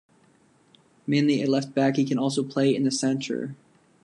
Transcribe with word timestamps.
Mainly 1.05 1.43
a 1.43 1.45
left 1.47 1.75
back, 1.75 1.95
he 1.97 2.05
can 2.05 2.17
also 2.17 2.41
play 2.43 2.75
in 2.75 2.85
the 2.85 2.89
centre. 2.89 3.55